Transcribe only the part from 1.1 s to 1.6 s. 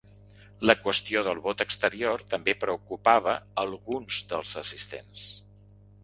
del vot